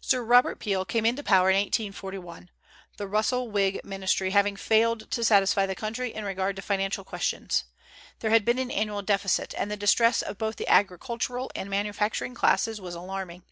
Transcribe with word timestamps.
Sir 0.00 0.22
Robert 0.22 0.60
Peel 0.60 0.84
came 0.84 1.04
into 1.04 1.24
power 1.24 1.50
in 1.50 1.56
1841, 1.56 2.48
the 2.96 3.08
Russell 3.08 3.50
Whig 3.50 3.80
ministry 3.82 4.30
having 4.30 4.54
failed 4.54 5.10
to 5.10 5.24
satisfy 5.24 5.66
the 5.66 5.74
country 5.74 6.14
in 6.14 6.22
regard 6.24 6.54
to 6.54 6.62
financial 6.62 7.02
questions. 7.02 7.64
There 8.20 8.30
had 8.30 8.44
been 8.44 8.60
an 8.60 8.70
annual 8.70 9.02
deficit, 9.02 9.54
and 9.58 9.68
the 9.68 9.76
distress 9.76 10.22
of 10.22 10.38
both 10.38 10.54
the 10.58 10.68
agricultural 10.68 11.50
and 11.56 11.68
manufacturing 11.68 12.36
classes 12.36 12.80
was 12.80 12.94
alarming. 12.94 13.42